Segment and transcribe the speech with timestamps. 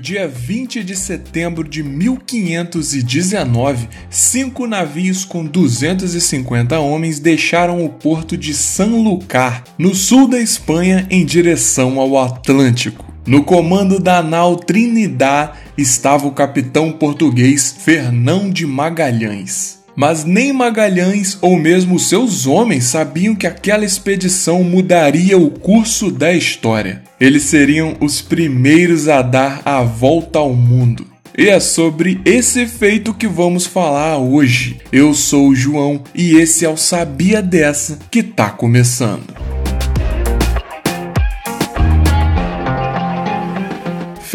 [0.00, 8.52] dia 20 de setembro de 1519, cinco navios com 250 homens deixaram o porto de
[8.52, 13.04] Sanlúcar, no sul da Espanha, em direção ao Atlântico.
[13.24, 19.78] No comando da nau Trinidad estava o capitão português Fernão de Magalhães.
[19.94, 26.32] Mas nem Magalhães ou mesmo seus homens sabiam que aquela expedição mudaria o curso da
[26.32, 27.05] história.
[27.18, 31.06] Eles seriam os primeiros a dar a volta ao mundo.
[31.36, 34.78] E é sobre esse feito que vamos falar hoje.
[34.92, 39.45] Eu sou o João e esse é o Sabia Dessa que tá começando.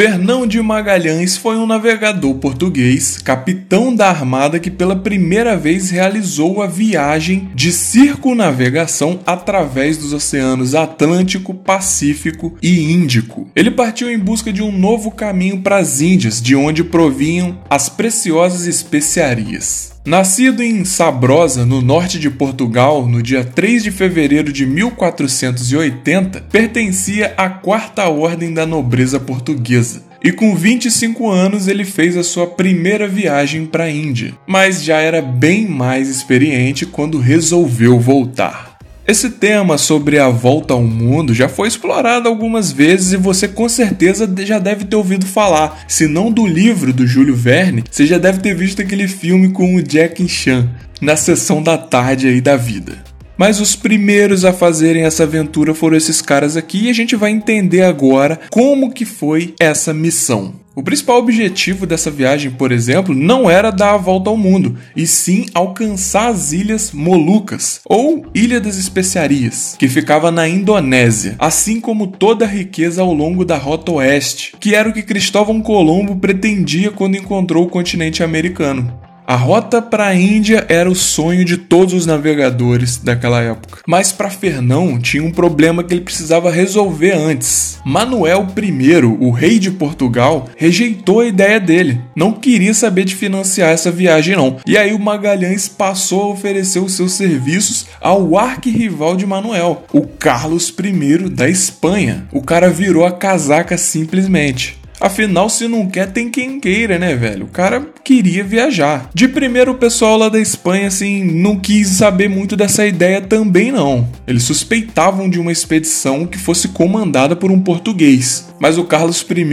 [0.02, 6.64] Fernão de Magalhães foi um navegador português, capitão da armada que pela primeira vez realizou
[6.64, 13.48] a viagem de circunnavegação através dos oceanos Atlântico, Pacífico e Índico.
[13.56, 17.88] Ele partiu em busca de um novo caminho para as Índias, de onde provinham as
[17.88, 19.92] preciosas especiarias.
[20.04, 27.36] Nascido em Sabrosa, no norte de Portugal, no dia 3 de fevereiro de 1480, pertencia
[27.38, 30.04] à quarta ordem da nobreza portuguesa.
[30.24, 34.98] E com 25 anos ele fez a sua primeira viagem para a Índia, mas já
[34.98, 38.71] era bem mais experiente quando resolveu voltar.
[39.12, 43.68] Esse tema sobre a volta ao mundo já foi explorado algumas vezes e você com
[43.68, 45.84] certeza já deve ter ouvido falar.
[45.86, 49.76] Se não do livro do Júlio Verne, você já deve ter visto aquele filme com
[49.76, 50.70] o Jack Chan
[51.02, 53.04] na sessão da tarde aí da vida.
[53.38, 57.32] Mas os primeiros a fazerem essa aventura foram esses caras aqui e a gente vai
[57.32, 60.61] entender agora como que foi essa missão.
[60.82, 65.06] O principal objetivo dessa viagem, por exemplo, não era dar a volta ao mundo, e
[65.06, 72.08] sim alcançar as Ilhas Molucas, ou Ilha das Especiarias, que ficava na Indonésia, assim como
[72.08, 76.90] toda a riqueza ao longo da Rota Oeste, que era o que Cristóvão Colombo pretendia
[76.90, 79.11] quando encontrou o continente americano.
[79.32, 83.80] A rota para a Índia era o sonho de todos os navegadores daquela época.
[83.88, 87.80] Mas para Fernão tinha um problema que ele precisava resolver antes.
[87.86, 92.02] Manuel I, o rei de Portugal, rejeitou a ideia dele.
[92.14, 94.58] Não queria saber de financiar essa viagem não.
[94.68, 100.02] E aí o Magalhães passou a oferecer os seus serviços ao arquirrival de Manuel, o
[100.02, 102.28] Carlos I da Espanha.
[102.34, 104.81] O cara virou a casaca simplesmente.
[105.02, 107.46] Afinal, se não quer, tem quem queira, né, velho?
[107.46, 109.10] O cara queria viajar.
[109.14, 113.72] De primeiro, o pessoal lá da Espanha, assim, não quis saber muito dessa ideia também,
[113.72, 114.08] não.
[114.28, 118.48] Eles suspeitavam de uma expedição que fosse comandada por um português.
[118.60, 119.44] Mas o Carlos I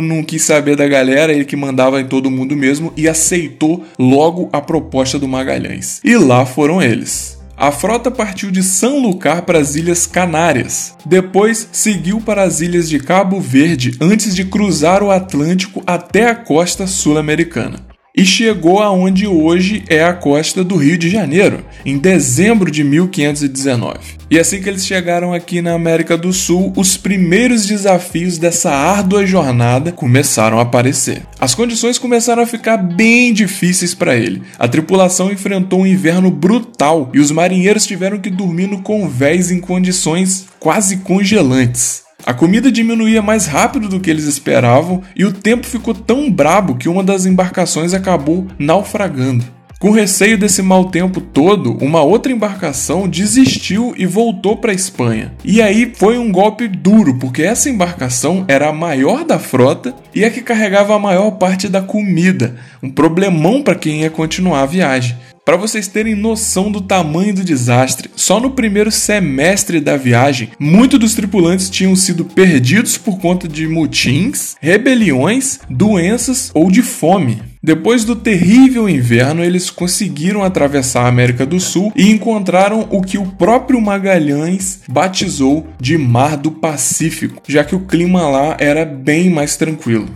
[0.00, 4.48] não quis saber da galera, ele que mandava em todo mundo mesmo, e aceitou logo
[4.52, 6.00] a proposta do Magalhães.
[6.02, 7.33] E lá foram eles.
[7.56, 10.94] A frota partiu de São Lucar para as Ilhas Canárias.
[11.06, 16.34] Depois seguiu para as ilhas de Cabo Verde antes de cruzar o Atlântico até a
[16.34, 22.70] costa sul-americana e chegou aonde hoje é a costa do Rio de Janeiro, em dezembro
[22.70, 23.98] de 1519.
[24.30, 29.26] E assim que eles chegaram aqui na América do Sul, os primeiros desafios dessa árdua
[29.26, 31.22] jornada começaram a aparecer.
[31.40, 34.42] As condições começaram a ficar bem difíceis para ele.
[34.58, 39.58] A tripulação enfrentou um inverno brutal e os marinheiros tiveram que dormir no convés em
[39.58, 42.03] condições quase congelantes.
[42.26, 46.74] A comida diminuía mais rápido do que eles esperavam e o tempo ficou tão brabo
[46.74, 49.44] que uma das embarcações acabou naufragando.
[49.78, 55.34] Com receio desse mau tempo todo, uma outra embarcação desistiu e voltou para a Espanha.
[55.44, 60.24] E aí foi um golpe duro, porque essa embarcação era a maior da frota e
[60.24, 64.66] a que carregava a maior parte da comida, um problemão para quem ia continuar a
[64.66, 65.16] viagem.
[65.44, 70.98] Para vocês terem noção do tamanho do desastre, só no primeiro semestre da viagem, muitos
[70.98, 77.42] dos tripulantes tinham sido perdidos por conta de mutins, rebeliões, doenças ou de fome.
[77.62, 83.18] Depois do terrível inverno, eles conseguiram atravessar a América do Sul e encontraram o que
[83.18, 89.28] o próprio Magalhães batizou de Mar do Pacífico, já que o clima lá era bem
[89.28, 90.08] mais tranquilo.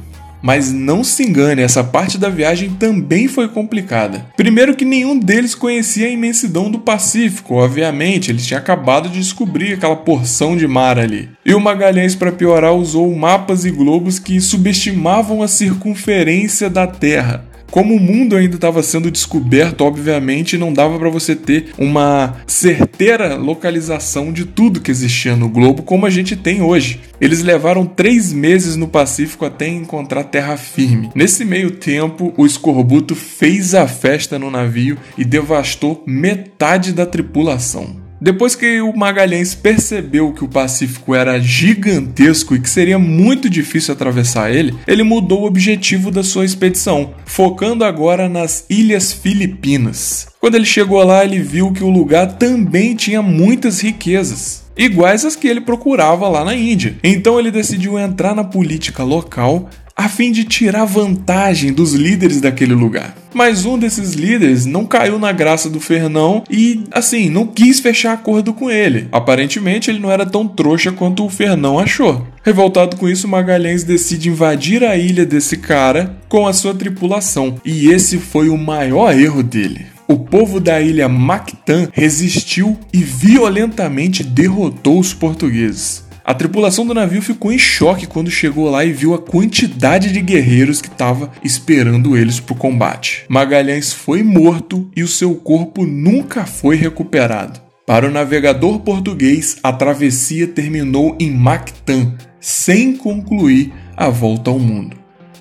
[0.43, 4.27] Mas não se engane, essa parte da viagem também foi complicada.
[4.37, 9.75] Primeiro que nenhum deles conhecia a imensidão do Pacífico, obviamente, eles tinham acabado de descobrir
[9.75, 11.29] aquela porção de mar ali.
[11.45, 17.48] E o Magalhães, para piorar, usou mapas e globos que subestimavam a circunferência da Terra.
[17.71, 23.35] Como o mundo ainda estava sendo descoberto, obviamente não dava para você ter uma certeira
[23.37, 27.01] localização de tudo que existia no globo como a gente tem hoje.
[27.21, 31.11] Eles levaram três meses no Pacífico até encontrar terra firme.
[31.15, 38.08] Nesse meio tempo, o escorbuto fez a festa no navio e devastou metade da tripulação.
[38.21, 43.95] Depois que o Magalhães percebeu que o Pacífico era gigantesco e que seria muito difícil
[43.95, 50.27] atravessar ele, ele mudou o objetivo da sua expedição, focando agora nas Ilhas Filipinas.
[50.41, 55.35] Quando ele chegou lá, ele viu que o lugar também tinha muitas riquezas iguais às
[55.35, 56.97] que ele procurava lá na Índia.
[57.03, 62.73] Então ele decidiu entrar na política local a fim de tirar vantagem dos líderes daquele
[62.73, 63.17] lugar.
[63.35, 68.13] Mas um desses líderes não caiu na graça do Fernão e, assim, não quis fechar
[68.13, 69.09] acordo com ele.
[69.11, 72.25] Aparentemente, ele não era tão trouxa quanto o Fernão achou.
[72.45, 77.89] Revoltado com isso, Magalhães decide invadir a ilha desse cara com a sua tripulação, e
[77.89, 84.99] esse foi o maior erro dele o povo da ilha Mactan resistiu e violentamente derrotou
[84.99, 86.08] os portugueses.
[86.29, 90.21] A tripulação do navio ficou em choque quando chegou lá e viu a quantidade de
[90.21, 93.25] guerreiros que estava esperando eles para o combate.
[93.31, 97.59] Magalhães foi morto e o seu corpo nunca foi recuperado.
[97.87, 104.99] Para o navegador português, a travessia terminou em Mactan, sem concluir a volta ao mundo.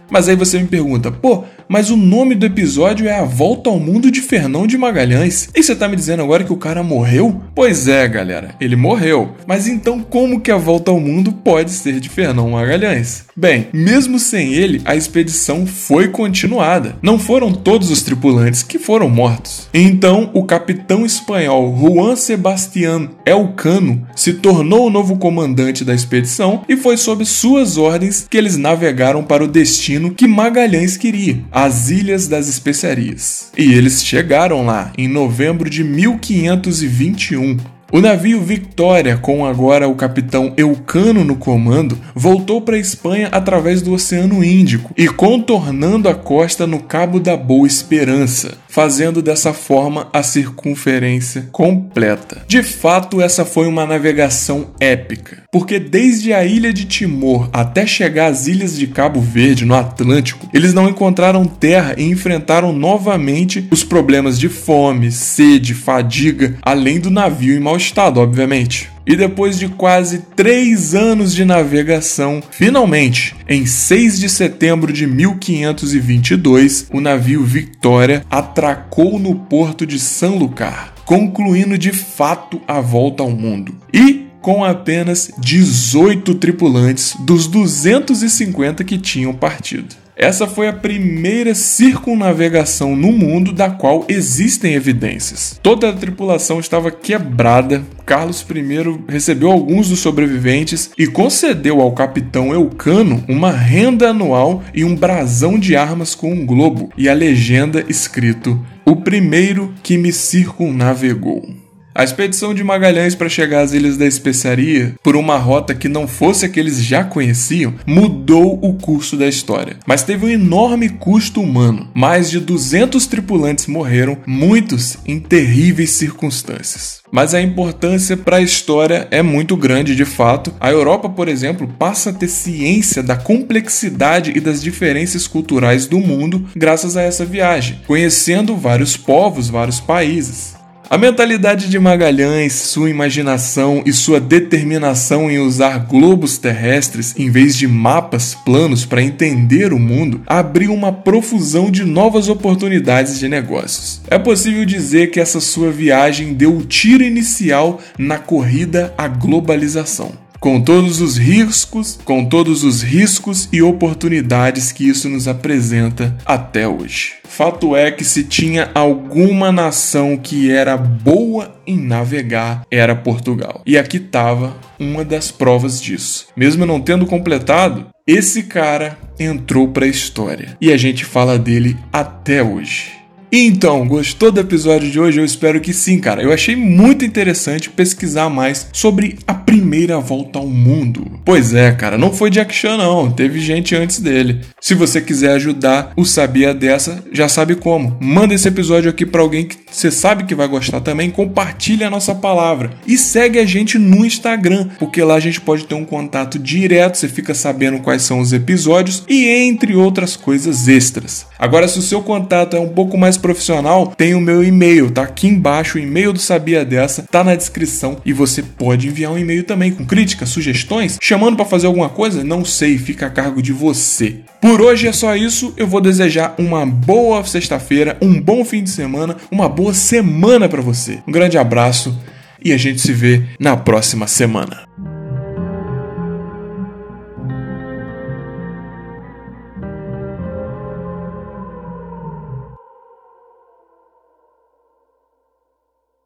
[0.09, 3.79] Mas aí você me pergunta, pô, mas o nome do episódio é A Volta ao
[3.79, 5.49] Mundo de Fernão de Magalhães.
[5.55, 7.41] E você tá me dizendo agora que o cara morreu?
[7.53, 9.35] Pois é, galera, ele morreu.
[9.45, 13.25] Mas então como que a volta ao mundo pode ser de Fernão Magalhães?
[13.35, 16.95] Bem, mesmo sem ele, a expedição foi continuada.
[17.01, 19.67] Não foram todos os tripulantes que foram mortos.
[19.73, 26.75] Então, o capitão espanhol Juan Sebastián Elcano se tornou o novo comandante da expedição e
[26.75, 32.27] foi sob suas ordens que eles navegaram para o destino que Magalhães queria, as Ilhas
[32.27, 33.51] das Especiarias.
[33.57, 37.57] E eles chegaram lá em novembro de 1521
[37.89, 43.81] o navio Victoria, com agora o capitão Eucano no comando, voltou para a Espanha através
[43.81, 50.07] do Oceano Índico e contornando a costa no Cabo da Boa Esperança, fazendo dessa forma
[50.13, 52.43] a circunferência completa.
[52.47, 58.27] De fato, essa foi uma navegação épica, porque desde a ilha de Timor até chegar
[58.27, 63.83] às ilhas de Cabo Verde, no Atlântico, eles não encontraram terra e enfrentaram novamente os
[63.83, 68.91] problemas de fome, sede, fadiga, além do navio em mau estado, obviamente.
[69.07, 76.87] E depois de quase três anos de navegação, finalmente, em 6 de setembro de 1522,
[76.91, 83.31] o navio Victoria atracou no porto de San Lucar, concluindo de fato a volta ao
[83.31, 83.73] mundo.
[83.93, 89.95] E com apenas 18 tripulantes dos 250 que tinham partido.
[90.17, 95.59] Essa foi a primeira circunnavegação no mundo da qual existem evidências.
[95.61, 97.83] Toda a tripulação estava quebrada.
[98.03, 104.83] Carlos I recebeu alguns dos sobreviventes e concedeu ao capitão Eucano uma renda anual e
[104.83, 110.11] um brasão de armas com um globo e a legenda escrito: O primeiro que me
[110.11, 111.56] circunnavegou.
[111.97, 116.07] A expedição de Magalhães para chegar às Ilhas da Especiaria, por uma rota que não
[116.07, 119.77] fosse a que eles já conheciam, mudou o curso da história.
[119.83, 121.89] Mas teve um enorme custo humano.
[121.95, 127.01] Mais de 200 tripulantes morreram, muitos em terríveis circunstâncias.
[127.11, 130.53] Mas a importância para a história é muito grande de fato.
[130.59, 135.99] A Europa, por exemplo, passa a ter ciência da complexidade e das diferenças culturais do
[135.99, 140.56] mundo graças a essa viagem, conhecendo vários povos, vários países.
[140.89, 147.57] A mentalidade de Magalhães, sua imaginação e sua determinação em usar globos terrestres em vez
[147.57, 153.99] de mapas planos para entender o mundo abriu uma profusão de novas oportunidades de negócios.
[154.09, 160.26] É possível dizer que essa sua viagem deu o tiro inicial na corrida à globalização
[160.39, 166.67] com todos os riscos, com todos os riscos e oportunidades que isso nos apresenta até
[166.67, 167.13] hoje.
[167.23, 173.61] Fato é que se tinha alguma nação que era boa em navegar, era Portugal.
[173.65, 176.27] E aqui estava uma das provas disso.
[176.35, 181.77] Mesmo não tendo completado, esse cara entrou para a história e a gente fala dele
[181.91, 182.97] até hoje.
[183.31, 185.19] Então, gostou do episódio de hoje?
[185.19, 186.23] Eu espero que sim, cara.
[186.23, 191.19] Eu achei muito interessante pesquisar mais sobre a primeira volta ao mundo.
[191.23, 194.41] Pois é, cara, não foi Jack Chan não, teve gente antes dele.
[194.59, 197.97] Se você quiser ajudar o Sabia dessa, já sabe como.
[198.01, 201.89] Manda esse episódio aqui para alguém que você sabe que vai gostar também, compartilhe a
[201.89, 205.85] nossa palavra e segue a gente no Instagram, porque lá a gente pode ter um
[205.85, 211.25] contato direto, você fica sabendo quais são os episódios e entre outras coisas extras.
[211.37, 215.03] Agora, se o seu contato é um pouco mais profissional, tem o meu e-mail, tá
[215.03, 219.17] aqui embaixo, o e-mail do Sabia Dessa, tá na descrição e você pode enviar um
[219.17, 223.41] e-mail também com críticas, sugestões, chamando para fazer alguma coisa, não sei, fica a cargo
[223.41, 224.17] de você.
[224.41, 228.69] Por hoje é só isso, eu vou desejar uma boa sexta-feira, um bom fim de
[228.69, 230.99] semana, uma boa semana para você.
[231.05, 231.93] Um grande abraço
[232.41, 234.65] e a gente se vê na próxima semana.